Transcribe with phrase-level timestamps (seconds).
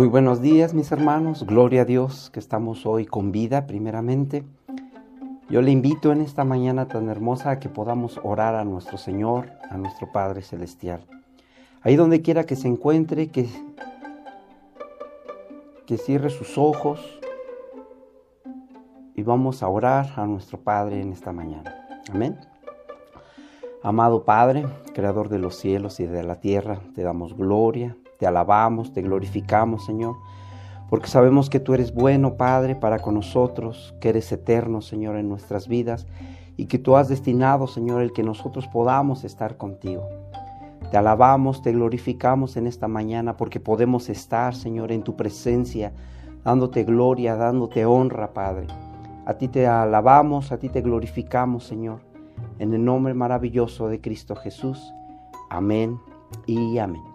[0.00, 4.46] Muy buenos días mis hermanos, gloria a Dios que estamos hoy con vida primeramente.
[5.50, 9.50] Yo le invito en esta mañana tan hermosa a que podamos orar a nuestro Señor,
[9.68, 11.04] a nuestro Padre Celestial.
[11.82, 13.46] Ahí donde quiera que se encuentre, que,
[15.84, 17.20] que cierre sus ojos
[19.14, 21.74] y vamos a orar a nuestro Padre en esta mañana.
[22.10, 22.38] Amén.
[23.82, 28.92] Amado Padre, Creador de los cielos y de la tierra, te damos gloria, te alabamos,
[28.92, 30.14] te glorificamos, Señor,
[30.90, 35.26] porque sabemos que tú eres bueno, Padre, para con nosotros, que eres eterno, Señor, en
[35.26, 36.06] nuestras vidas
[36.58, 40.06] y que tú has destinado, Señor, el que nosotros podamos estar contigo.
[40.90, 45.94] Te alabamos, te glorificamos en esta mañana porque podemos estar, Señor, en tu presencia,
[46.44, 48.66] dándote gloria, dándote honra, Padre.
[49.24, 52.00] A ti te alabamos, a ti te glorificamos, Señor,
[52.58, 54.92] en el nombre maravilloso de Cristo Jesús.
[55.48, 55.98] Amén
[56.46, 57.09] y amén.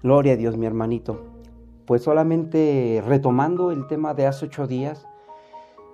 [0.00, 1.24] Gloria a Dios, mi hermanito.
[1.84, 5.04] Pues solamente retomando el tema de hace ocho días,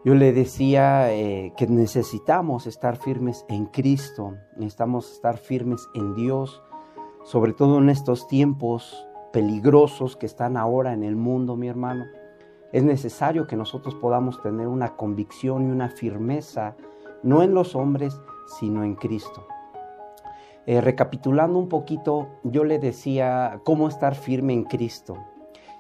[0.05, 6.63] yo le decía eh, que necesitamos estar firmes en Cristo, necesitamos estar firmes en Dios,
[7.23, 12.05] sobre todo en estos tiempos peligrosos que están ahora en el mundo, mi hermano.
[12.73, 16.77] Es necesario que nosotros podamos tener una convicción y una firmeza,
[17.23, 18.21] no en los hombres,
[18.61, 19.47] sino en Cristo.
[20.67, 25.19] Eh, recapitulando un poquito, yo le decía cómo estar firme en Cristo.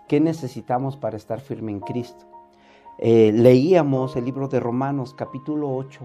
[0.08, 2.26] ¿Qué necesitamos para estar firme en Cristo?
[2.98, 6.00] Eh, leíamos el libro de Romanos capítulo 8,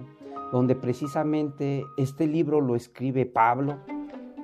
[0.54, 3.80] donde precisamente este libro lo escribe Pablo,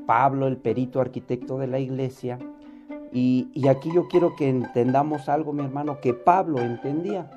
[0.05, 2.37] Pablo el perito arquitecto de la iglesia.
[3.13, 7.31] Y, y aquí yo quiero que entendamos algo, mi hermano, que Pablo entendía.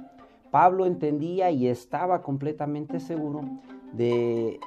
[0.50, 3.42] Pablo entendía y estaba completamente seguro
[3.92, 4.61] de,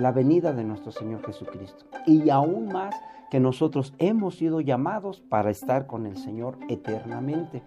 [0.00, 1.84] la venida de nuestro Señor Jesucristo.
[2.06, 2.94] Y aún más
[3.30, 7.62] que nosotros hemos sido llamados para estar con el Señor eternamente.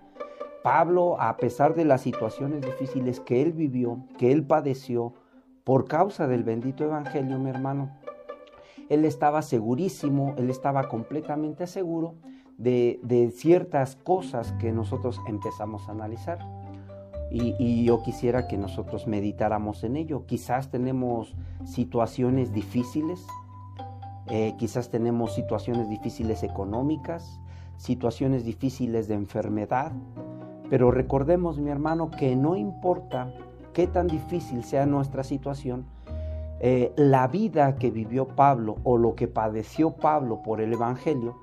[0.64, 5.14] Pablo, a pesar de las situaciones difíciles que él vivió, que él padeció,
[5.64, 7.92] por causa del bendito Evangelio, mi hermano,
[8.90, 12.16] él estaba segurísimo, él estaba completamente seguro
[12.58, 16.40] de, ciertas cosas que nosotros empezamos a analizar.
[17.30, 20.26] Y, yo quisiera que nosotros meditáramos en ello.
[20.26, 23.26] Quizás tenemos situaciones difíciles,
[24.27, 27.39] eh, quizás tenemos situaciones difíciles económicas,
[27.77, 29.92] situaciones difíciles de enfermedad,
[30.70, 33.33] pero recordemos, mi hermano, que no importa
[33.73, 35.86] qué tan difícil sea nuestra situación,
[36.60, 41.36] eh, la vida que vivió Pablo o lo que padeció Pablo por el Evangelio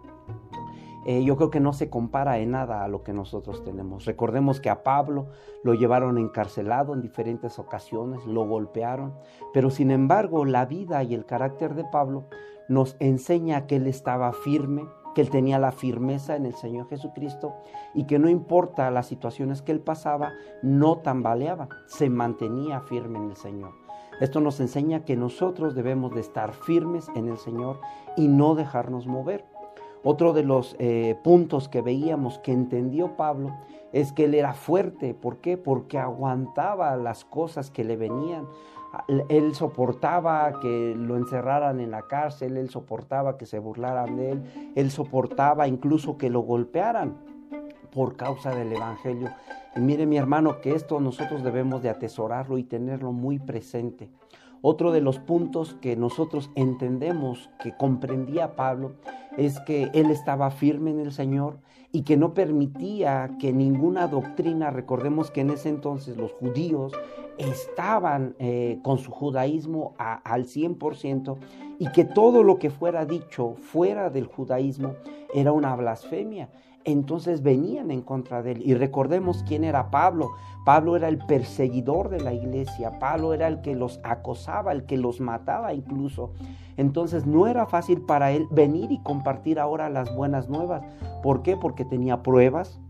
[1.07, 4.05] eh, yo creo que no se compara en nada a lo que nosotros tenemos.
[4.05, 5.29] Recordemos que a Pablo
[5.63, 9.15] lo llevaron encarcelado en diferentes ocasiones, lo golpearon,
[9.53, 12.25] pero sin embargo la vida y el carácter de Pablo
[12.69, 17.55] nos enseña que él estaba firme, que él tenía la firmeza en el Señor Jesucristo
[17.95, 20.33] y que no importa las situaciones que él pasaba,
[20.63, 23.73] no tambaleaba, se mantenía firme en el Señor.
[24.21, 27.81] Esto nos enseña que nosotros debemos de estar firmes en el Señor
[28.17, 29.45] y no dejarnos mover.
[30.05, 33.57] Otro de los eh, puntos que veíamos que entendió Pablo
[33.93, 35.15] es que él era fuerte.
[35.15, 35.57] ¿Por qué?
[35.57, 38.47] Porque aguantaba las cosas que le venían.
[39.29, 44.73] Él soportaba que lo encerraran en la cárcel, él soportaba que se burlaran de él,
[44.77, 47.17] él soportaba incluso que lo golpearan
[47.93, 49.31] por causa del Evangelio.
[49.75, 54.11] Y mire mi hermano que esto nosotros debemos de atesorarlo y tenerlo muy presente.
[54.67, 58.95] Otro de los puntos que nosotros entendemos que comprendía Pablo
[59.37, 61.59] es que él estaba firme en el Señor
[61.93, 66.95] y que no permitía que ninguna doctrina, recordemos que en ese entonces los judíos
[67.37, 71.37] estaban eh, con su judaísmo al 100%
[71.79, 74.95] y que todo lo que fuera dicho fuera del judaísmo
[75.35, 76.49] era una blasfemia
[76.85, 78.63] entonces venían en contra de él.
[78.65, 80.33] Y recordemos quién era Pablo.
[80.65, 84.97] Pablo era el perseguidor de la iglesia, Pablo era el que los acosaba, el que
[84.97, 86.33] los mataba incluso.
[86.77, 90.83] Entonces no era fácil para él venir y compartir ahora las buenas nuevas.
[91.23, 91.57] ¿Por qué?
[91.57, 92.81] Porque tenía pruebas,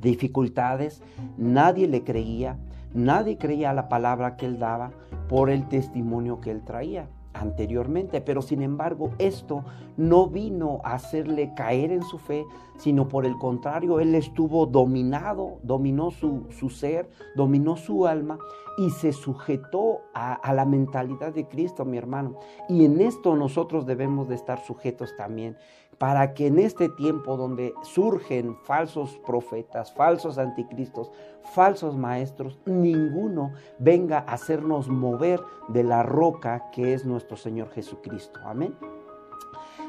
[0.00, 1.02] dificultades,
[1.36, 2.58] nadie le creía,
[2.94, 4.90] nadie creía la palabra que él daba
[5.28, 7.08] por el testimonio que él traía
[7.42, 9.64] anteriormente, pero sin embargo esto
[9.96, 12.44] no vino a hacerle caer en su fe,
[12.78, 18.38] sino por el contrario, él estuvo dominado, dominó su, su ser, dominó su alma
[18.76, 22.38] y se sujetó a, la mentalidad de Cristo, mi hermano.
[22.68, 25.56] Y en esto nosotros debemos de estar sujetos también
[26.02, 31.12] para que en este tiempo donde surgen falsos profetas, falsos anticristos,
[31.54, 38.40] falsos maestros, ninguno venga a hacernos mover de la roca que es nuestro Señor Jesucristo.
[38.44, 38.74] Amén.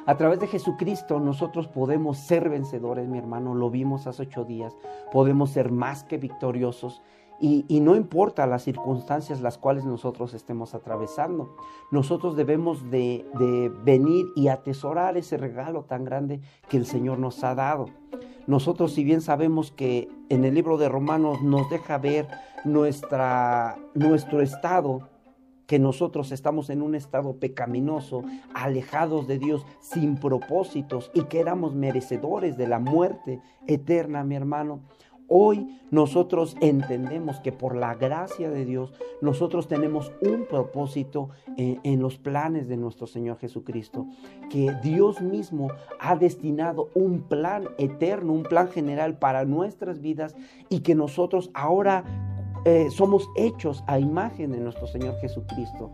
[0.06, 4.78] A través de Jesucristo nosotros podemos ser vencedores, mi hermano, lo vimos hace ocho días,
[5.12, 7.02] podemos ser más que victoriosos
[7.40, 11.56] y, no importa las circunstancias las cuales nosotros estemos atravesando,
[11.92, 16.40] nosotros debemos de, de venir y atesorar ese regalo tan grande
[16.70, 17.88] que el Señor nos ha dado.
[18.48, 22.28] Nosotros si bien sabemos que en el libro de Romanos nos deja ver
[22.64, 25.10] nuestra, nuestro estado,
[25.68, 31.74] que nosotros estamos en un estado pecaminoso, alejados de Dios, sin propósitos y que éramos
[31.74, 34.82] merecedores de la muerte eterna, mi hermano.
[35.28, 42.02] Hoy nosotros entendemos que por la gracia de Dios nosotros tenemos un propósito en, en,
[42.02, 44.08] los planes de nuestro Señor Jesucristo,
[44.50, 50.36] que Dios mismo ha destinado un plan eterno, un plan general para nuestras vidas
[50.70, 52.04] y que nosotros ahora
[52.66, 55.92] eh, somos hechos a imagen de nuestro Señor Jesucristo.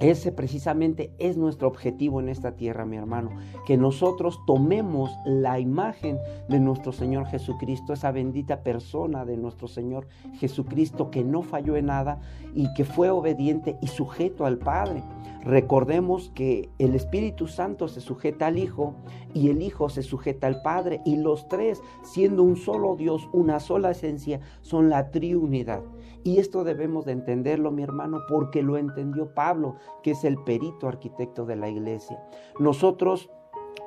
[0.00, 3.30] Ese precisamente es nuestro objetivo en esta tierra, mi hermano,
[3.66, 6.18] que nosotros tomemos la imagen
[6.48, 11.86] de nuestro Señor Jesucristo, esa bendita persona de nuestro Señor Jesucristo que no falló en
[11.86, 12.20] nada
[12.54, 15.02] y que fue obediente y sujeto al Padre.
[15.42, 18.94] Recordemos que el Espíritu Santo se sujeta al Hijo
[19.34, 23.58] y el Hijo se sujeta al Padre y los tres, siendo un solo Dios, una
[23.58, 25.80] sola esencia, son la triunidad.
[26.24, 30.88] Y esto debemos de entenderlo, mi hermano, porque lo entendió Pablo, que es el perito
[30.88, 32.22] arquitecto de la iglesia.
[32.58, 33.30] Nosotros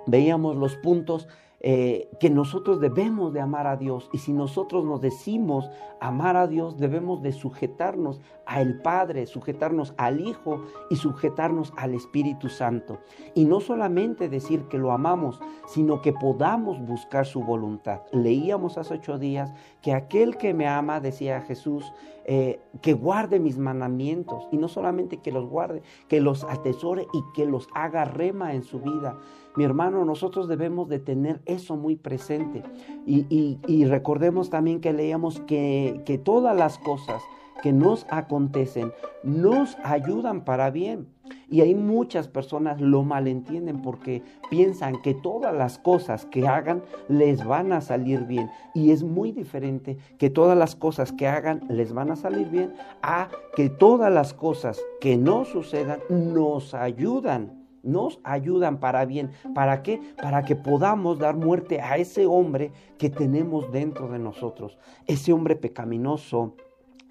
[0.07, 1.27] veíamos los puntos
[1.63, 5.69] eh, que nosotros debemos de amar a Dios y si nosotros nos decimos
[5.99, 12.49] amar a Dios debemos de sujetarnos al Padre, sujetarnos al Hijo y sujetarnos al Espíritu
[12.49, 12.97] Santo.
[13.35, 18.01] Y no solamente decir que lo amamos, sino que podamos buscar su voluntad.
[18.11, 19.53] Leíamos hace ocho días
[19.83, 21.93] que aquel que me ama, decía Jesús,
[22.25, 27.23] eh, que guarde mis mandamientos y no solamente que los guarde, que los atesore y
[27.35, 29.17] que los haga rema en su vida.
[29.55, 32.63] Mi hermano, nosotros debemos de tener eso muy presente.
[33.05, 37.21] Y, recordemos también que leíamos que, todas las cosas
[37.61, 38.91] que nos acontecen
[39.23, 41.07] nos ayudan para bien.
[41.49, 47.45] Y hay muchas personas lo malentienden porque piensan que todas las cosas que hagan les
[47.45, 48.49] van a salir bien.
[48.73, 52.73] Y es muy diferente que todas las cosas que hagan les van a salir bien
[53.01, 59.31] a que todas las cosas que no sucedan nos ayudan nos ayudan para bien.
[59.53, 59.99] ¿Para qué?
[60.21, 64.77] Para que podamos dar muerte a ese hombre que tenemos dentro de nosotros.
[65.07, 66.55] Ese hombre pecaminoso,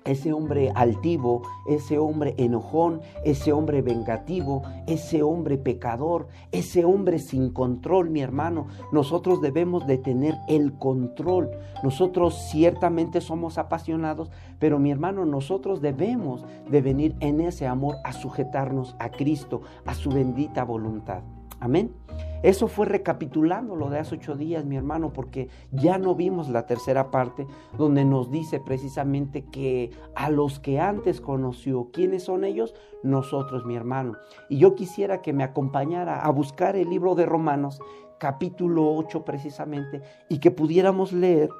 [0.05, 7.51] ese hombre altivo, ese hombre enojón, ese hombre vengativo, ese hombre pecador, ese hombre sin
[7.51, 8.67] control, mi hermano.
[8.93, 11.51] Nosotros debemos de tener el control.
[11.83, 18.13] Nosotros ciertamente somos apasionados, pero mi hermano, nosotros debemos de venir en ese amor a
[18.13, 21.23] sujetarnos a Cristo, a su bendita voluntad.
[21.61, 21.95] Amén.
[22.43, 26.65] Eso fue recapitulando lo de hace ocho días, mi hermano, porque ya no vimos la
[26.65, 27.47] tercera parte
[27.77, 32.75] donde nos dice precisamente que a los que antes conoció, ¿quiénes son ellos?
[33.03, 34.15] Nosotros, mi hermano.
[34.49, 37.79] Y yo quisiera que me acompañara a buscar el libro de Romanos,
[38.19, 41.51] capítulo 8 precisamente, y que pudiéramos leer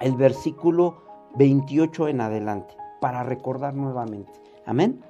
[0.00, 1.02] el versículo
[1.36, 4.32] 28 en adelante, para recordar nuevamente.
[4.64, 5.02] Amén.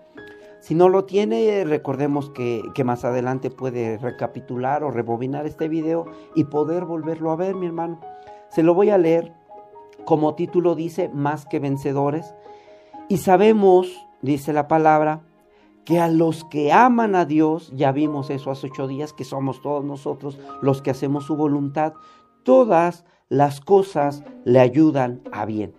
[0.61, 6.45] Si no lo tiene, recordemos que, más adelante puede recapitular o rebobinar este video y
[6.45, 8.01] poder volverlo a ver, mi hermano.
[8.51, 9.33] Se lo voy a leer.
[10.05, 12.35] Como título dice, más que vencedores.
[13.09, 15.23] Y sabemos, dice la palabra,
[15.85, 19.63] que a los que aman a Dios, ya vimos eso hace ocho días, que somos
[19.63, 21.95] todos nosotros los que hacemos su voluntad,
[22.45, 25.75] todas las cosas le ayudan a bien.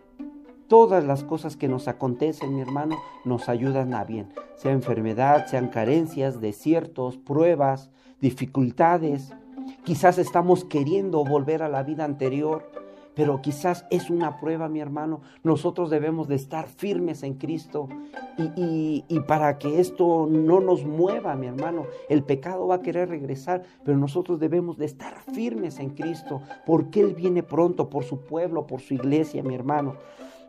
[0.71, 4.29] Todas las cosas que nos acontecen, mi hermano, nos ayudan a bien.
[4.55, 7.89] Sea enfermedad, sean carencias, desiertos, pruebas,
[8.21, 9.33] dificultades.
[9.83, 12.71] Quizás estamos queriendo volver a la vida anterior,
[13.15, 15.19] pero quizás es una prueba, mi hermano.
[15.43, 17.89] Nosotros debemos de estar firmes en Cristo
[18.37, 21.87] y, y, para que esto no nos mueva, mi hermano.
[22.07, 27.01] El pecado va a querer regresar, pero nosotros debemos de estar firmes en Cristo, porque
[27.01, 29.97] Él viene pronto por su pueblo, por su iglesia, mi hermano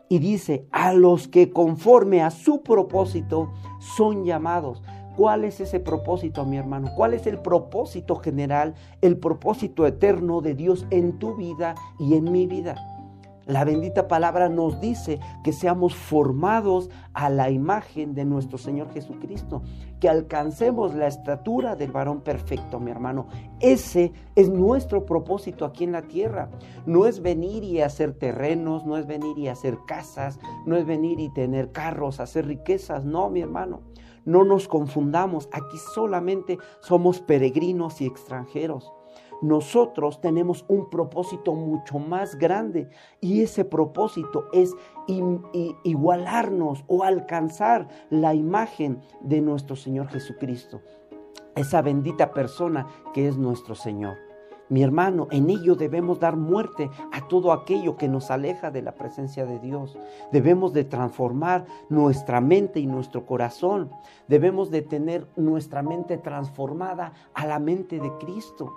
[0.09, 4.83] y dice, a los que conforme a su propósito son llamados.
[5.15, 6.89] ¿Cuál es ese propósito, mi hermano?
[6.95, 12.31] ¿Cuál es el propósito general, el propósito eterno de Dios en tu vida y en
[12.31, 12.92] mi vida?
[13.45, 19.61] La bendita palabra nos dice que seamos formados a la imagen de nuestro Señor Jesucristo,
[19.99, 23.27] que alcancemos la estatura del varón perfecto, mi hermano.
[23.59, 26.49] Ese es nuestro propósito aquí en la tierra.
[26.85, 31.19] No es venir y hacer terrenos, no es venir y hacer casas, no es venir
[31.19, 33.81] y tener carros, hacer riquezas, no, mi hermano.
[34.25, 38.89] no nos confundamos, aquí solamente somos peregrinos y extranjeros.
[39.43, 44.73] Nosotros tenemos un propósito mucho más grande y ese propósito es
[45.83, 50.79] igualarnos o alcanzar la imagen de nuestro Señor Jesucristo,
[51.55, 54.15] esa bendita persona que es nuestro Señor.
[54.69, 58.95] Mi hermano, en ello debemos dar muerte a todo aquello que nos aleja de la
[58.95, 59.97] presencia de Dios.
[60.31, 63.91] Debemos de transformar nuestra mente y nuestro corazón.
[64.29, 68.73] Debemos de tener nuestra mente transformada a la mente de Cristo.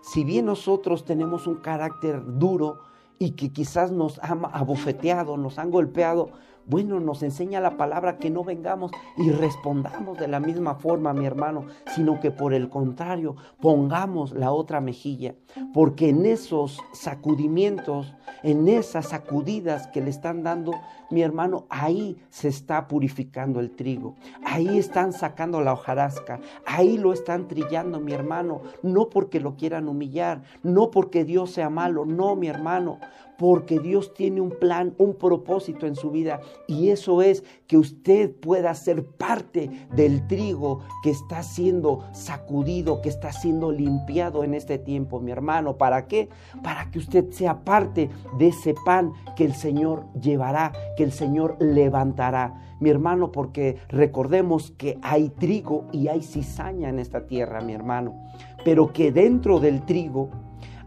[0.00, 2.80] Si bien nosotros tenemos un carácter duro
[3.18, 6.30] y que quizás nos han abofeteado, nos han golpeado,
[6.66, 11.26] bueno, nos enseña la palabra que no vengamos y respondamos de la misma forma, mi
[11.26, 15.34] hermano, sino que por el contrario, pongamos la otra mejilla,
[15.72, 20.72] porque en esos sacudimientos, en esas sacudidas que le están dando,
[21.10, 24.14] mi hermano, ahí se está purificando el trigo,
[24.44, 29.88] ahí están sacando la hojarasca, ahí lo están trillando, mi hermano, no porque lo quieran
[29.88, 32.98] humillar, no porque Dios sea malo, no, mi hermano,
[33.40, 38.30] porque Dios tiene un plan, un propósito en su vida y eso es que usted
[38.30, 44.76] pueda ser parte del trigo que está siendo sacudido, que está siendo limpiado en este
[44.76, 45.78] tiempo, mi hermano.
[45.78, 46.28] ¿Para qué?
[46.62, 51.56] Para que usted sea parte de ese pan que el Señor llevará, que el Señor
[51.60, 52.76] levantará.
[52.78, 58.22] Mi hermano, porque recordemos que hay trigo y hay cizaña en esta tierra, mi hermano,
[58.66, 60.28] pero que dentro del trigo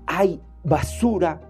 [0.05, 1.41] hay basura,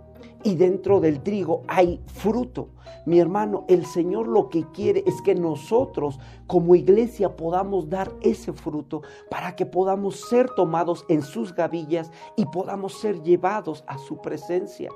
[0.43, 2.69] y dentro del trigo hay fruto.
[3.05, 8.53] Mi hermano, el Señor lo que quiere es que nosotros como iglesia podamos dar ese
[8.53, 14.21] fruto para que podamos ser tomados en sus gavillas y podamos ser llevados a su
[14.21, 14.89] presencia.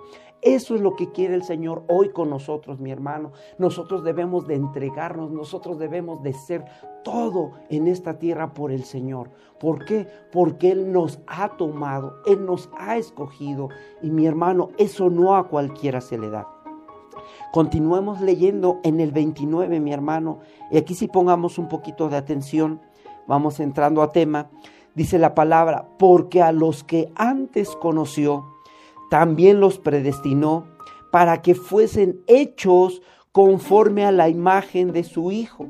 [0.48, 3.34] Eso es lo que quiere el Señor hoy con nosotros, mi hermano.
[3.58, 6.64] Nosotros debemos de entregarnos, nosotros debemos de ser
[7.04, 9.30] todo en esta tierra por el Señor.
[9.60, 10.08] ¿Por qué?
[10.32, 13.68] Porque Él nos ha tomado, Él nos ha escogido.
[14.02, 16.48] Y mi hermano, eso no a cualquiera se le da.
[17.52, 20.40] Continuemos leyendo en el 29, mi hermano.
[20.72, 22.80] Y aquí si pongamos un poquito de atención,
[23.28, 24.50] vamos entrando a tema.
[24.96, 28.46] Dice la palabra, porque a los que antes conoció,
[29.10, 30.68] también los predestinó
[31.12, 35.68] para que fuesen hechos conforme a la imagen de su Hijo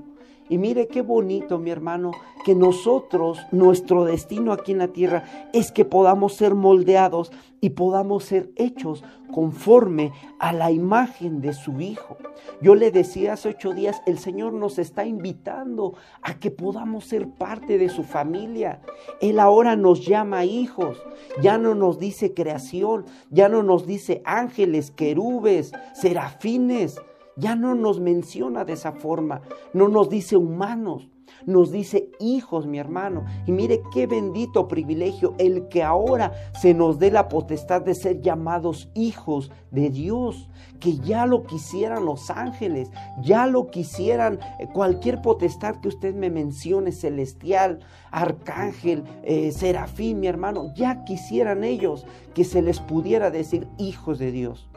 [0.49, 2.11] y mire qué bonito, mi hermano,
[2.45, 8.23] que nosotros, nuestro destino aquí en la tierra es que podamos ser moldeados y podamos
[8.23, 12.17] ser hechos conforme a la imagen de su Hijo.
[12.61, 17.27] Yo le decía hace ocho días, el Señor nos está invitando a que podamos ser
[17.27, 18.81] parte de su familia.
[19.21, 20.97] Él ahora nos llama hijos,
[21.41, 27.01] ya no nos dice creación, ya no nos dice ángeles, querubes, serafines
[27.37, 29.41] ya no nos menciona de esa forma,
[29.73, 31.09] no nos dice humanos,
[31.45, 33.25] nos dice hijos, mi hermano.
[33.45, 38.21] Y mire qué bendito privilegio el que ahora se nos dé la potestad de ser
[38.21, 42.91] llamados hijos de Dios, que ya lo quisieran los ángeles,
[43.21, 47.79] ya lo quisieran eh, cualquier potestad que usted me mencione, celestial,
[48.11, 54.31] arcángel, eh, serafín, mi hermano, ya quisieran ellos que se les pudiera decir hijos de
[54.31, 54.69] Dios.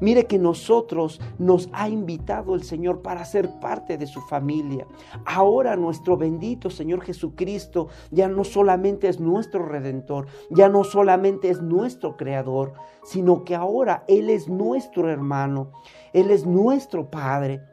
[0.00, 4.86] Mire que nosotros nos ha invitado el Señor para ser parte de su familia.
[5.24, 11.62] Ahora nuestro bendito Señor Jesucristo ya no solamente es nuestro redentor, ya no solamente es
[11.62, 15.72] nuestro creador, sino que ahora Él es nuestro hermano,
[16.12, 17.71] Él es nuestro Padre.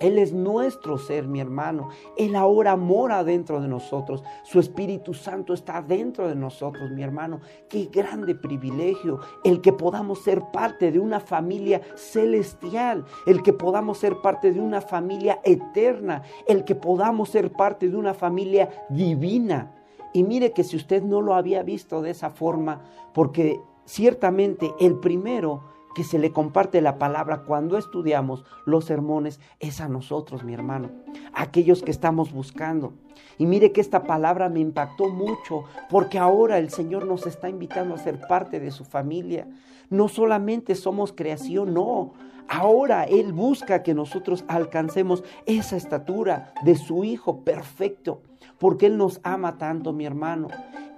[0.00, 1.88] Él es nuestro ser, mi hermano.
[2.16, 4.22] Él ahora mora dentro de nosotros.
[4.44, 7.40] Su Espíritu Santo está dentro de nosotros, mi hermano.
[7.68, 13.98] Qué grande privilegio el que podamos ser parte de una familia celestial, el que podamos
[13.98, 19.74] ser parte de una familia eterna, el que podamos ser parte de una familia divina.
[20.12, 24.96] Y mire que si usted no lo había visto de esa forma, porque ciertamente el
[24.96, 25.62] primero
[25.98, 30.90] que se le comparte la palabra cuando estudiamos los sermones es a nosotros, mi hermano,
[31.32, 32.92] aquellos que estamos buscando.
[33.36, 37.96] Y mire que esta palabra me impactó mucho porque ahora el Señor nos está invitando
[37.96, 39.48] a ser parte de su familia.
[39.90, 42.12] No solamente somos creación, no.
[42.46, 48.22] Ahora Él busca que nosotros alcancemos esa estatura de su Hijo perfecto
[48.58, 50.46] porque Él nos ama tanto, mi hermano.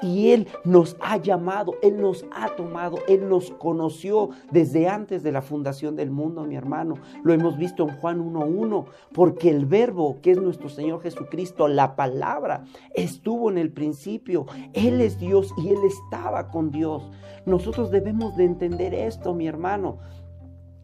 [0.03, 5.33] Y Él nos ha llamado, Él nos ha tomado, Él nos conoció desde antes de
[5.33, 6.95] la fundación del mundo, mi hermano.
[7.23, 11.97] Lo hemos visto en Juan 1.1, porque el verbo, que es nuestro Señor Jesucristo, la
[11.97, 12.65] palabra,
[12.95, 14.47] estuvo en el principio.
[14.73, 17.11] Él es Dios y Él estaba con Dios.
[17.47, 19.99] Nosotros debemos de entender esto, mi hermano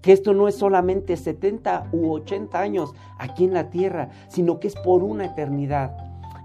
[0.07, 4.69] que esto no es solamente 70 u 80 años aquí en la tierra, sino que
[4.69, 5.97] es por una eternidad.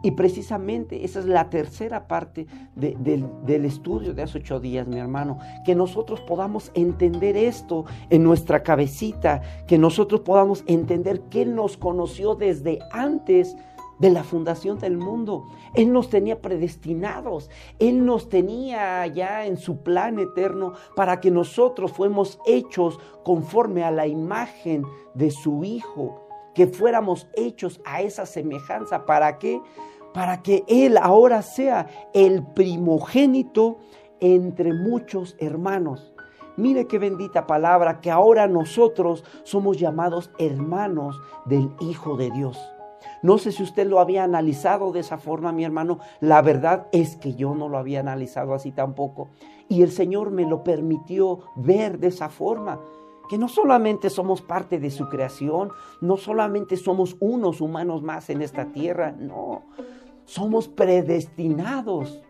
[0.03, 5.38] Y precisamente esa es la tercera parte del estudio de hace ocho días, mi hermano.
[5.65, 11.77] Que nosotros podamos entender esto en nuestra cabecita, que nosotros podamos entender que Él nos
[11.77, 13.55] conoció desde antes
[14.00, 15.46] de la fundación del mundo.
[15.75, 21.91] Él nos tenía predestinados, Él nos tenía ya en su plan eterno para que nosotros
[21.91, 26.20] fuéramos hechos conforme a la imagen de su Hijo,
[26.55, 29.05] que fuéramos hechos a esa semejanza.
[29.05, 29.62] ¿Para qué?
[30.13, 33.77] Para que Él ahora sea el primogénito
[34.20, 36.13] entre muchos hermanos.
[36.58, 42.60] Mire qué bendita palabra que ahora nosotros somos llamados hermanos del Hijo de Dios.
[43.24, 46.00] No sé si usted lo había analizado de esa forma, mi hermano.
[46.20, 49.30] La verdad es que yo no lo había analizado así tampoco.
[49.70, 52.80] Y el Señor me lo permitió ver de esa forma.
[53.32, 55.70] Que no solamente somos parte de su creación,
[56.02, 59.62] no solamente somos unos humanos más en esta tierra, no.
[60.26, 62.22] Somos predestinados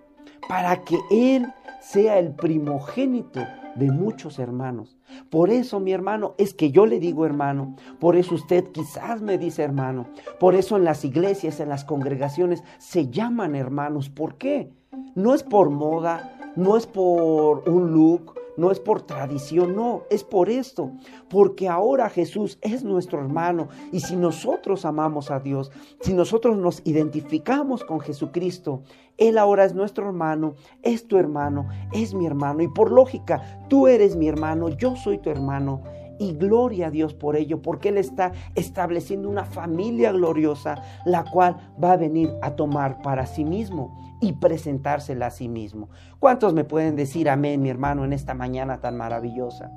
[0.47, 1.47] para que Él
[1.81, 3.39] sea el primogénito
[3.73, 4.95] de muchos hermanos.
[5.31, 9.39] Por eso, mi hermano, es que yo le digo hermano, por eso usted quizás me
[9.39, 10.05] dice hermano,
[10.39, 14.09] por eso en las iglesias, en las congregaciones se llaman hermanos.
[14.09, 14.71] ¿Por qué?
[15.15, 20.23] No es por moda, no es por un look, no es por tradición, no, es
[20.23, 20.91] por esto,
[21.29, 23.69] porque ahora Jesús es nuestro hermano.
[23.91, 28.83] Y si nosotros amamos a Dios, si nosotros nos identificamos con Jesucristo,
[29.17, 30.53] Él ahora es nuestro hermano,
[30.83, 32.61] es tu hermano, es mi hermano.
[32.61, 35.81] Y por lógica, tú eres mi hermano, yo soy tu hermano
[36.21, 41.57] y gloria a Dios por ello, porque Él está estableciendo una familia gloriosa, la cual
[41.83, 45.89] va a venir a tomar para sí mismo y presentársela a sí mismo.
[46.19, 49.71] ¿Cuántos me pueden decir amén, mi hermano, en esta mañana tan maravillosa?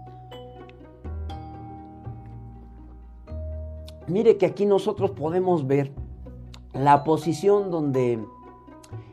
[4.07, 5.93] Mire que aquí nosotros podemos ver
[6.75, 8.23] la posición donde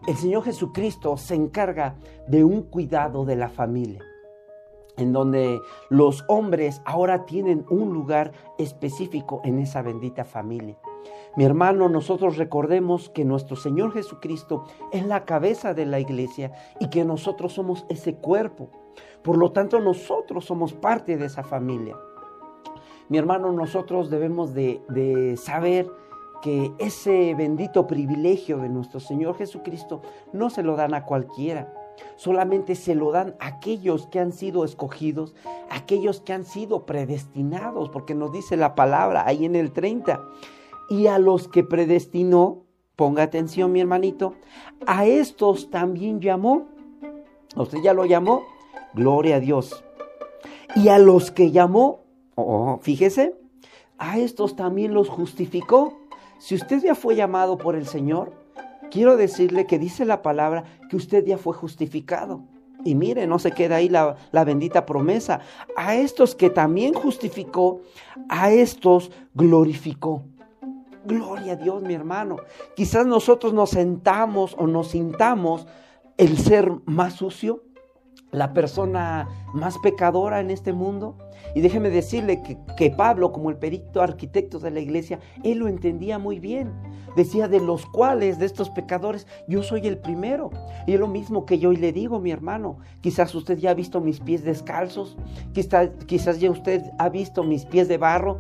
[0.06, 1.96] el Señor Jesucristo se encarga
[2.28, 4.04] de un cuidado de la familia
[4.98, 10.78] en donde los hombres ahora tienen un lugar específico en esa bendita familia.
[11.38, 16.90] Mi hermano, nosotros recordemos que nuestro Señor Jesucristo es la cabeza de la iglesia y
[16.90, 18.70] que nosotros somos ese cuerpo.
[19.24, 21.96] Por lo tanto, nosotros somos parte de esa familia.
[23.08, 25.90] Mi hermano, nosotros debemos de, saber
[26.42, 30.02] que ese bendito privilegio de nuestro Señor Jesucristo
[30.34, 31.74] no se lo dan a cualquiera
[32.16, 35.34] solamente se lo dan a aquellos que han sido escogidos,
[35.70, 40.22] aquellos que han sido predestinados, porque nos dice la palabra ahí en el 30.
[40.90, 42.64] Y a los que predestinó,
[42.96, 44.36] ponga atención mi hermanito,
[44.86, 46.68] a estos también llamó.
[47.56, 48.44] ¿Usted ya lo llamó?
[48.94, 49.84] Gloria a Dios.
[50.76, 52.02] Y a los que llamó,
[52.36, 53.36] oh, fíjese,
[53.98, 55.98] a estos también los justificó.
[56.40, 58.34] Si usted ya fue llamado por el Señor,
[58.92, 62.44] quiero decirle que dice la palabra que usted ya fue justificado.
[62.84, 65.40] Y mire, no se queda ahí la, la, bendita promesa.
[65.76, 67.82] A estos que también justificó,
[68.28, 70.24] a estos glorificó.
[71.06, 72.38] Gloria a Dios, mi hermano.
[72.76, 75.68] Quizás nosotros nos sentamos o nos sintamos
[76.18, 77.64] el ser más sucio,
[78.32, 81.16] la persona más pecadora en este mundo.
[81.54, 85.68] Y déjeme decirle que, que, Pablo, como el perito arquitecto de la iglesia, él lo
[85.68, 86.72] entendía muy bien.
[87.16, 90.50] Decía, de los cuales, de estos pecadores, yo soy el primero.
[90.88, 92.78] Y es lo mismo que yo hoy le digo, mi hermano.
[93.02, 95.18] Quizás usted ya ha visto mis pies descalzos,
[95.54, 98.38] quizás, quizás ya usted ha visto mis pies de barro.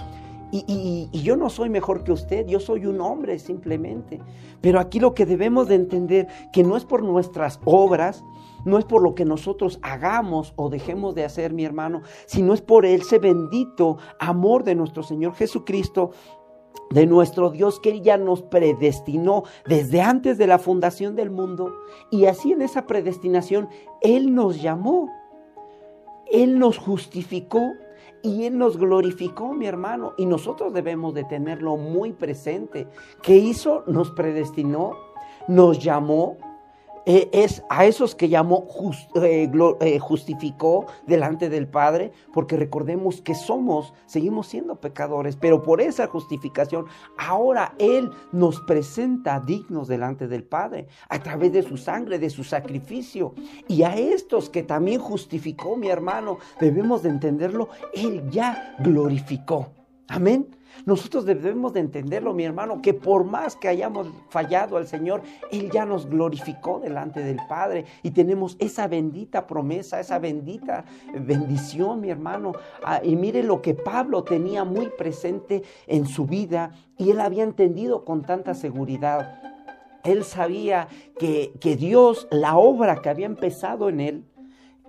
[0.54, 4.20] Y, y, yo no soy mejor que usted, yo soy un hombre simplemente.
[4.60, 8.22] Pero aquí lo que debemos de entender, que no es por nuestras obras,
[8.65, 12.62] no es por lo que nosotros hagamos o dejemos de hacer, mi hermano, sino es
[12.62, 16.12] por ese bendito amor de nuestro Señor Jesucristo
[16.89, 21.74] de nuestro Dios que Él ya nos predestinó desde antes de la fundación del mundo.
[22.10, 23.69] Y así en esa predestinación
[24.02, 25.10] Él nos llamó,
[26.32, 27.62] Él nos justificó
[28.21, 30.13] y Él nos glorificó, mi hermano.
[30.17, 32.88] Y nosotros debemos de tenerlo muy presente.
[33.21, 33.84] ¿Qué hizo?
[33.88, 34.95] Nos predestinó,
[35.47, 36.38] nos llamó,
[37.06, 38.68] eh, es a esos que llamó,
[39.16, 39.50] eh,
[39.82, 46.08] eh, justificó delante del Padre, porque recordemos que somos, seguimos siendo pecadores, pero por esa
[46.08, 46.86] justificación,
[47.18, 52.44] ahora Él nos presenta dignos delante del Padre, a través de su sangre, de su
[52.44, 53.34] sacrificio.
[53.68, 59.81] Y a estos que también justificó, mi hermano, debemos de entenderlo, Él ya glorificó.
[60.12, 60.45] Amén.
[60.86, 65.21] Nosotros debemos de entenderlo, mi hermano, que por más que hayamos fallado al Señor,
[65.52, 72.02] Él ya nos glorificó delante del Padre y tenemos esa bendita promesa, esa bendita bendición,
[72.02, 72.52] mi hermano.
[72.84, 77.43] Ah, y mire lo que Pablo tenía muy presente en su vida y él había
[77.43, 79.39] entendido con tanta seguridad.
[80.04, 84.26] Él sabía que, que Dios, la obra que había empezado en él,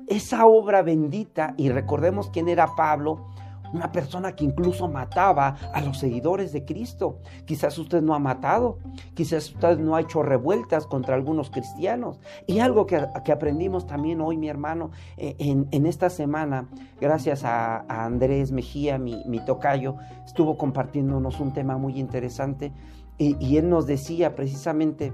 [0.08, 3.31] esa obra bendita, y recordemos quién era Pablo,
[3.72, 7.18] una persona que incluso mataba a los seguidores de Cristo.
[7.44, 8.78] Quizás usted no ha matado,
[9.14, 12.20] quizás usted no ha hecho revueltas contra algunos cristianos.
[12.46, 16.68] Y algo que, aprendimos también hoy, mi hermano, eh, en, esta semana,
[17.00, 22.72] gracias a, Andrés Mejía, mi, tocayo, estuvo compartiéndonos un tema muy interesante
[23.18, 25.12] y, él nos decía precisamente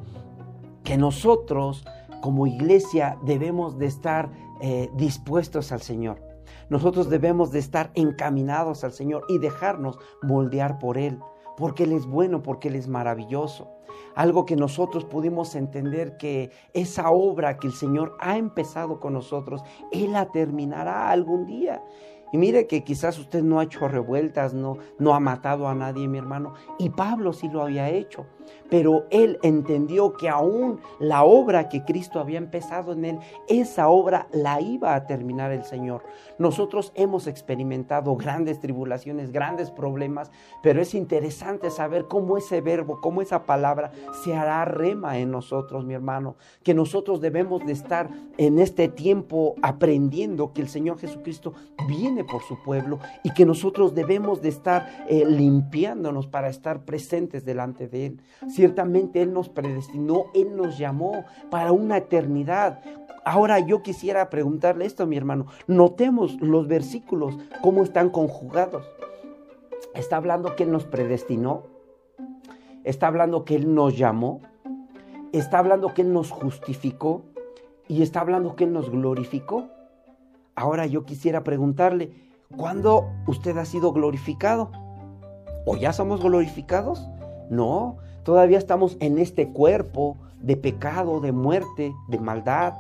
[0.85, 1.85] que nosotros
[2.21, 6.28] como iglesia debemos de estar eh, dispuestos al Señor.
[6.71, 11.19] Nosotros debemos de estar encaminados al Señor y dejarnos moldear por Él,
[11.57, 13.71] porque Él es bueno, porque Él es maravilloso.
[14.15, 19.63] Algo que nosotros pudimos entender que esa obra que el Señor ha empezado con nosotros,
[19.93, 21.83] Él la terminará algún día.
[22.33, 26.09] Y mire que quizás usted no ha hecho revueltas, no, no ha matado a nadie,
[26.09, 26.55] mi hermano.
[26.79, 28.27] Y Pablo sí lo había hecho
[28.71, 34.29] pero él entendió que aún la obra que Cristo había empezado en él, esa obra
[34.33, 36.03] la iba a terminar el Señor.
[36.39, 40.31] Nosotros hemos experimentado grandes tribulaciones, grandes problemas,
[40.63, 43.91] pero es interesante saber cómo ese verbo, cómo esa palabra
[44.25, 49.55] se hará rema en nosotros, mi hermano, que nosotros debemos de estar en este tiempo
[49.63, 51.55] aprendiendo que el Señor Jesucristo
[51.87, 57.45] viene por su pueblo y que nosotros debemos de estar eh, limpiándonos para estar presentes
[57.45, 58.23] delante de Él.
[58.49, 62.81] Ciertamente Él nos predestinó, Él nos llamó para una eternidad.
[63.25, 65.47] Ahora yo quisiera preguntarle esto, mi hermano.
[65.67, 68.87] Notemos los versículos, cómo están conjugados.
[69.95, 71.65] Está hablando que Él nos predestinó.
[72.85, 74.41] Está hablando que Él nos llamó.
[75.33, 77.23] Está hablando que Él nos justificó.
[77.87, 79.69] Y está hablando que Él nos glorificó.
[80.59, 82.13] Ahora yo quisiera preguntarle,
[82.57, 84.71] ¿cuándo usted ha sido glorificado?
[85.65, 87.09] ¿O ya somos glorificados?
[87.49, 92.75] No, Todavía estamos en este cuerpo de pecado, de muerte, de maldad.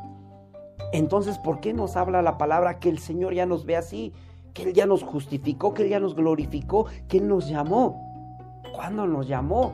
[0.92, 4.12] Entonces, ¿por qué nos habla la palabra que el Señor ya nos ve así?
[4.52, 8.60] Que Él ya nos justificó, que Él ya nos glorificó, que Él nos llamó.
[8.74, 9.72] ¿Cuándo nos llamó?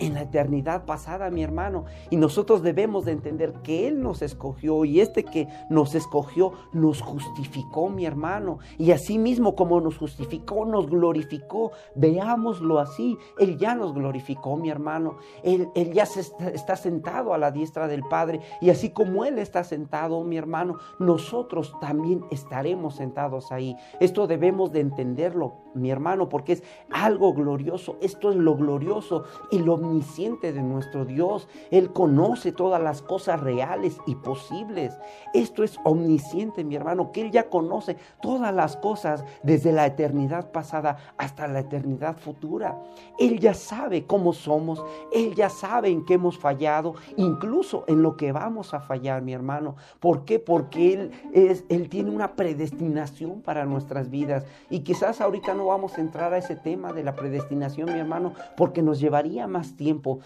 [0.00, 1.84] En la eternidad pasada, mi hermano.
[2.08, 7.02] Y nosotros debemos de entender que Él nos escogió y este que nos escogió nos
[7.02, 8.58] justificó, mi hermano.
[8.78, 11.72] Y así mismo como nos justificó, nos glorificó.
[11.94, 13.18] Veámoslo así.
[13.38, 15.16] Él ya nos glorificó, mi hermano.
[15.42, 18.40] Él, ya se está, sentado a la diestra del Padre.
[18.60, 23.76] Y así como Él está sentado, mi hermano, nosotros también estaremos sentados ahí.
[24.00, 27.96] Esto debemos de entenderlo, mi hermano, porque es algo glorioso.
[28.00, 31.48] Esto es lo glorioso y lo omnisciente de nuestro Dios.
[31.70, 34.96] Él conoce todas las cosas reales y posibles.
[35.34, 40.52] Esto es omnisciente, mi hermano, que Él ya conoce todas las cosas desde la eternidad
[40.52, 42.80] pasada hasta la eternidad futura.
[43.18, 44.82] Él ya sabe cómo somos.
[45.12, 49.32] Él ya sabe en qué hemos fallado, incluso en lo que vamos a fallar, mi
[49.32, 49.76] hermano.
[49.98, 50.38] ¿Por qué?
[50.38, 54.44] Porque Él, es, él tiene una predestinación para nuestras vidas.
[54.68, 58.34] Y quizás ahorita no vamos a entrar a ese tema de la predestinación, mi hermano,
[58.56, 60.20] porque nos llevaría más tiempo.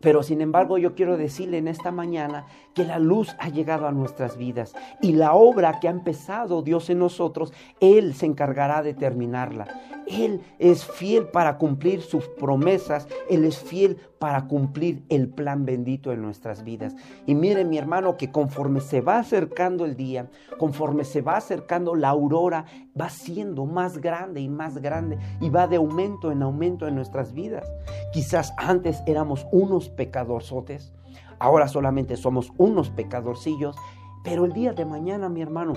[0.00, 3.92] Pero sin embargo yo quiero decirle en esta mañana que la luz ha llegado a
[3.92, 8.94] nuestras vidas y la obra que ha empezado Dios en nosotros, Él se encargará de
[8.94, 9.66] terminarla.
[10.06, 16.12] Él es fiel para cumplir sus promesas, Él es fiel para cumplir el plan bendito
[16.12, 16.96] en nuestras vidas.
[17.26, 20.28] Y mire mi hermano que conforme se va acercando el día,
[20.58, 22.66] conforme se va acercando la aurora,
[23.00, 27.32] va siendo más grande y más grande y va de aumento en aumento en nuestras
[27.32, 27.70] vidas.
[28.12, 30.92] Quizás antes éramos unos pecadorzotes,
[31.40, 33.76] ahora solamente somos unos pecadorcillos,
[34.22, 35.72] pero el día de mañana mi hermano,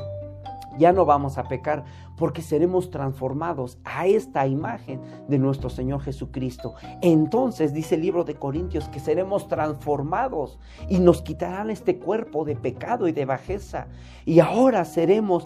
[0.77, 1.85] ya no vamos a pecar
[2.17, 6.75] porque seremos transformados a esta imagen de nuestro Señor Jesucristo.
[7.01, 12.55] Entonces dice el libro de Corintios que seremos transformados y nos quitarán este cuerpo de
[12.55, 13.87] pecado y de bajeza.
[14.25, 15.43] Y ahora seremos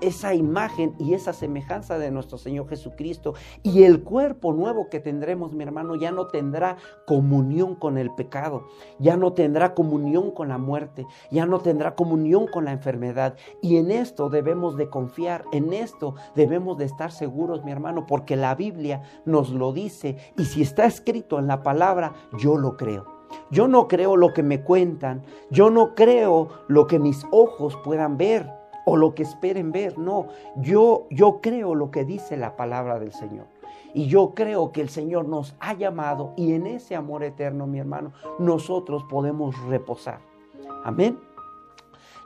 [0.00, 3.34] esa imagen y esa semejanza de nuestro Señor Jesucristo.
[3.62, 8.66] Y el cuerpo nuevo que tendremos, mi hermano, ya no tendrá comunión con el pecado,
[8.98, 13.36] ya no tendrá comunión con la muerte, ya no tendrá comunión con la enfermedad.
[13.62, 16.03] Y en esto debemos de confiar, en esto
[16.34, 20.84] debemos de estar seguros, mi hermano, porque la Biblia nos lo dice y si está
[20.84, 23.06] escrito en la palabra, yo lo creo.
[23.50, 28.16] Yo no creo lo que me cuentan, yo no creo lo que mis ojos puedan
[28.16, 28.48] ver
[28.84, 33.12] o lo que esperen ver, no, yo yo creo lo que dice la palabra del
[33.12, 33.46] Señor.
[33.94, 37.78] Y yo creo que el Señor nos ha llamado y en ese amor eterno, mi
[37.78, 40.18] hermano, nosotros podemos reposar.
[40.84, 41.18] Amén.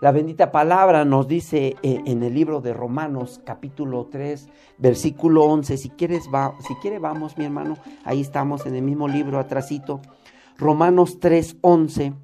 [0.00, 5.76] La bendita palabra nos dice eh, en el libro de Romanos capítulo 3, versículo 11,
[5.76, 10.00] si quieres va, si quiere vamos mi hermano, ahí estamos en el mismo libro atrasito.
[10.56, 12.14] Romanos 3:11,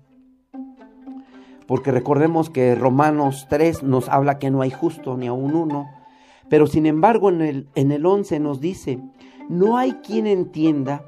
[1.66, 5.90] porque recordemos que Romanos 3 nos habla que no hay justo ni aun uno,
[6.48, 9.00] pero sin embargo en el, en el 11 nos dice,
[9.48, 11.04] no hay quien entienda,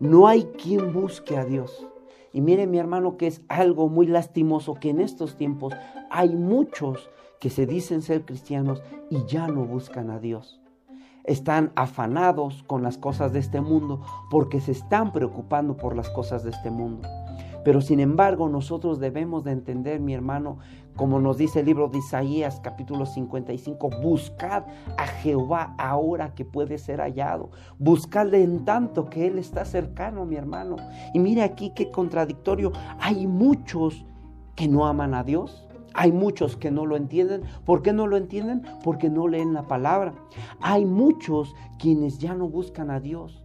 [0.00, 1.86] no hay quien busque a Dios.
[2.34, 5.72] Y mire mi hermano que es algo muy lastimoso que en estos tiempos
[6.10, 7.08] hay muchos
[7.40, 10.60] que se dicen ser cristianos y ya no buscan a Dios.
[11.22, 16.42] Están afanados con las cosas de este mundo porque se están preocupando por las cosas
[16.42, 17.08] de este mundo.
[17.64, 20.58] Pero sin embargo nosotros debemos de entender, mi hermano,
[20.96, 24.64] como nos dice el libro de Isaías capítulo 55, buscad
[24.96, 27.50] a Jehová ahora que puede ser hallado.
[27.78, 30.76] Buscadle en tanto que Él está cercano, mi hermano.
[31.12, 32.72] Y mire aquí qué contradictorio.
[33.00, 34.04] Hay muchos
[34.54, 35.66] que no aman a Dios.
[35.94, 37.42] Hay muchos que no lo entienden.
[37.64, 38.62] ¿Por qué no lo entienden?
[38.82, 40.14] Porque no leen la palabra.
[40.60, 43.44] Hay muchos quienes ya no buscan a Dios.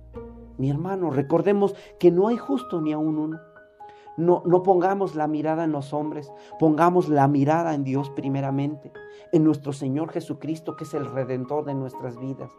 [0.58, 3.40] Mi hermano, recordemos que no hay justo ni aún uno.
[4.18, 8.92] No, no pongamos la mirada en los hombres, pongamos la mirada en Dios primeramente,
[9.32, 12.52] en nuestro Señor Jesucristo, que es el redentor de nuestras vidas.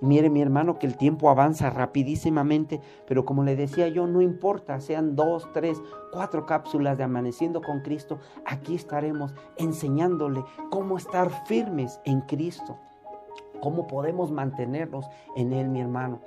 [0.00, 4.80] mire mi hermano que el tiempo avanza rapidísimamente, pero como le decía yo, no importa,
[4.80, 5.80] sean dos, tres,
[6.12, 12.76] cuatro cápsulas de amaneciendo con Cristo, aquí estaremos enseñándole cómo estar firmes en Cristo,
[13.60, 16.20] cómo podemos mantenernos en Él, mi hermano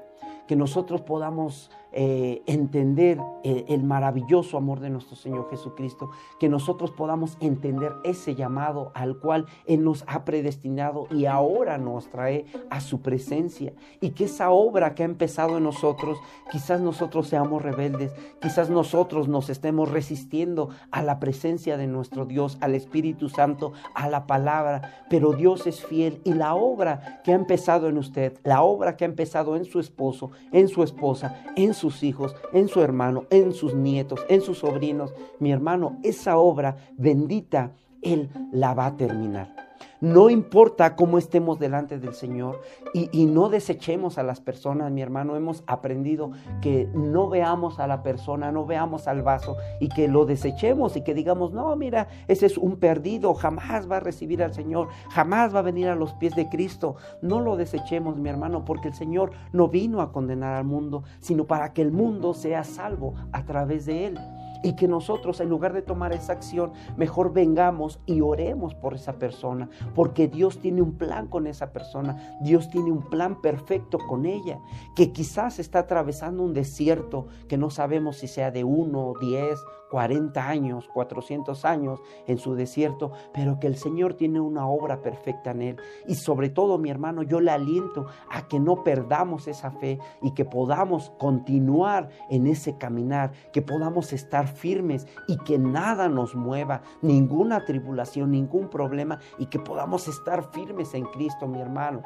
[0.49, 6.91] que nosotros podamos eh, entender eh, el maravilloso amor de nuestro Señor Jesucristo, que nosotros
[6.91, 12.80] podamos entender ese llamado al cual Él nos ha predestinado y ahora nos trae a
[12.80, 13.73] su presencia.
[14.02, 16.19] Y que esa obra que ha empezado en nosotros,
[16.52, 22.58] quizás nosotros seamos rebeldes, quizás nosotros nos estemos resistiendo a la presencia de nuestro Dios,
[22.62, 27.36] al Espíritu Santo, a la palabra, pero Dios es fiel y la obra que ha
[27.36, 31.73] empezado en usted, la obra que ha empezado en su esposo, en su esposa, en
[31.79, 35.13] sus hijos, en su hermano, en sus nietos, en sus sobrinos.
[35.39, 39.68] Mi hermano, esa obra bendita, Él la va a terminar.
[40.01, 42.62] No importa cómo estemos delante del Señor
[42.93, 45.35] y, no desechemos a las personas, mi hermano.
[45.35, 46.31] Hemos aprendido
[46.62, 51.03] que no veamos a la persona, no veamos al vaso y que lo desechemos y
[51.03, 55.53] que digamos, no, mira, ese es un perdido, jamás va a recibir al Señor, jamás
[55.53, 56.95] va a venir a los pies de Cristo.
[57.21, 61.43] No lo desechemos, mi hermano, porque el Señor no vino a condenar al mundo, sino
[61.43, 64.19] para que el mundo sea salvo a través de él
[64.63, 69.13] y que nosotros en lugar de tomar esa acción, mejor vengamos y oremos por esa
[69.13, 74.25] persona, porque Dios tiene un plan con esa persona, Dios tiene un plan perfecto con
[74.25, 74.59] ella,
[74.95, 79.59] que quizás está atravesando un desierto que no sabemos si sea de uno, diez
[79.89, 85.52] 40 años, 400 años en su desierto, pero que el Señor tiene una obra perfecta
[85.52, 85.78] en él.
[86.08, 90.32] Y sobre todo, mi hermano, yo le aliento a que no perdamos esa fe y
[90.32, 96.82] que podamos continuar en ese caminar, que podamos estar firmes y que nada nos mueva,
[97.02, 102.04] ninguna tribulación, ningún problema y que podamos estar firmes en Cristo, mi hermano.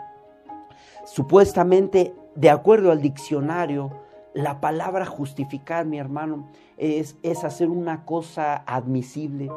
[1.05, 3.91] Supuestamente, de acuerdo al diccionario,
[4.33, 9.49] la palabra justificar, mi hermano, es, es hacer una cosa admisible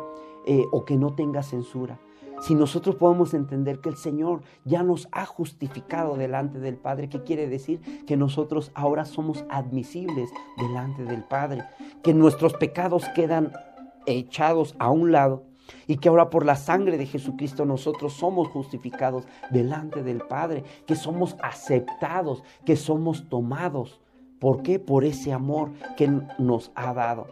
[0.46, 1.98] eh, o que no tenga censura.
[2.40, 7.22] Si nosotros podemos entender que el Señor ya nos ha justificado delante del Padre, ¿qué
[7.22, 7.80] quiere decir?
[8.06, 11.64] Que nosotros ahora somos admisibles delante del Padre,
[12.02, 13.52] que nuestros pecados quedan
[14.04, 15.44] echados a un lado
[15.86, 20.94] y que ahora por la sangre de Jesucristo nosotros somos justificados delante del Padre, que
[20.94, 24.00] somos aceptados, que somos tomados.
[24.38, 24.78] ¿Por qué?
[24.78, 27.26] Por ese amor que nos ha dado.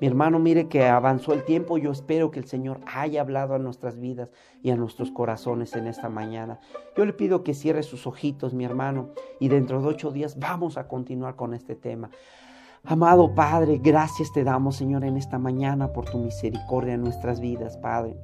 [0.00, 1.76] Mi hermano, mire que avanzó el tiempo.
[1.76, 4.30] Yo espero que el Señor haya hablado a nuestras vidas
[4.62, 6.58] y a nuestros corazones en esta mañana.
[6.96, 10.78] Yo le pido que cierre sus ojitos, mi hermano, y dentro de ocho días vamos
[10.78, 12.10] a continuar con este tema.
[12.82, 17.76] Amado Padre, gracias te damos, Señor, en esta mañana por tu misericordia en nuestras vidas,
[17.76, 18.16] Padre.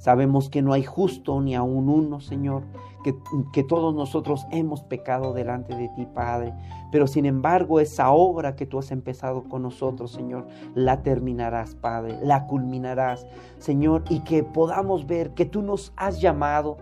[0.00, 2.62] Sabemos que no hay justo ni aún uno, Señor,
[3.04, 3.14] que,
[3.52, 6.54] que, todos nosotros hemos pecado delante de ti, Padre.
[6.90, 12.18] Pero sin embargo, esa obra que tú has empezado con nosotros, Señor, la terminarás, Padre,
[12.22, 13.26] la culminarás,
[13.58, 16.78] Señor, y que podamos ver que tú nos has llamado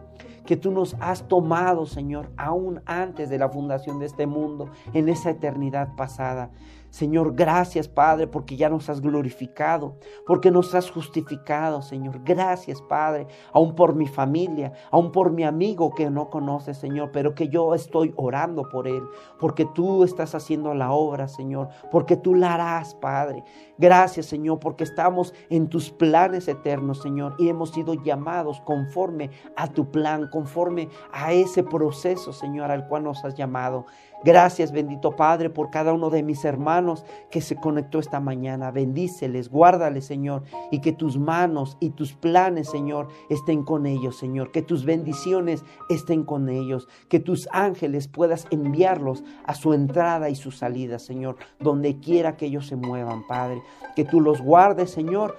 [0.48, 5.10] que tú nos has tomado, Señor, aún antes de la fundación de este mundo, en
[5.10, 6.48] esa eternidad pasada.
[6.90, 9.96] Señor, gracias Padre porque ya nos has glorificado,
[10.26, 12.20] porque nos has justificado, Señor.
[12.24, 17.34] Gracias Padre, aún por mi familia, aún por mi amigo que no conoce, Señor, pero
[17.34, 19.02] que yo estoy orando por él,
[19.38, 23.44] porque tú estás haciendo la obra, Señor, porque tú la harás, Padre.
[23.76, 29.68] Gracias, Señor, porque estamos en tus planes eternos, Señor, y hemos sido llamados conforme a
[29.68, 33.86] tu plan, conforme a ese proceso, Señor, al cual nos has llamado.
[34.24, 38.72] Gracias, bendito Padre, por cada uno de mis hermanos que se conectó esta mañana.
[38.72, 44.50] Bendíceles, guárdales, Señor, y que tus manos y tus planes, Señor, estén con ellos, Señor.
[44.50, 46.88] Que tus bendiciones estén con ellos.
[47.08, 52.46] Que tus ángeles puedas enviarlos a su entrada y su salida, Señor, donde quiera que
[52.46, 53.62] ellos se muevan, Padre.
[53.94, 55.36] Que tú los guardes, Señor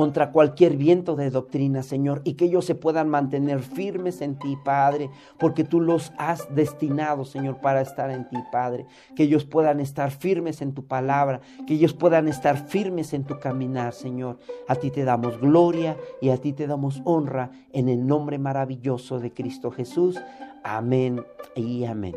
[0.00, 4.56] contra cualquier viento de doctrina, Señor, y que ellos se puedan mantener firmes en ti,
[4.64, 8.86] Padre, porque tú los has destinado, Señor, para estar en ti, Padre.
[9.14, 13.38] Que ellos puedan estar firmes en tu palabra, que ellos puedan estar firmes en tu
[13.40, 14.38] caminar, Señor.
[14.68, 19.20] A ti te damos gloria y a ti te damos honra en el nombre maravilloso
[19.20, 20.18] de Cristo Jesús.
[20.64, 21.22] Amén
[21.54, 22.16] y amén.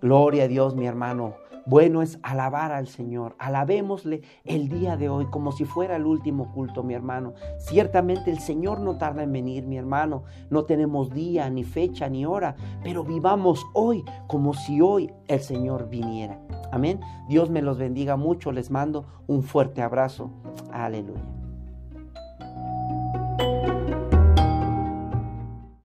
[0.00, 1.47] Gloria a Dios, mi hermano.
[1.68, 3.36] Bueno es alabar al Señor.
[3.38, 7.34] Alabémosle el día de hoy como si fuera el último culto, mi hermano.
[7.58, 10.24] Ciertamente el Señor no tarda en venir, mi hermano.
[10.48, 15.90] No tenemos día, ni fecha, ni hora, pero vivamos hoy como si hoy el Señor
[15.90, 16.40] viniera.
[16.72, 17.00] Amén.
[17.28, 18.50] Dios me los bendiga mucho.
[18.50, 20.30] Les mando un fuerte abrazo.
[20.72, 21.37] Aleluya.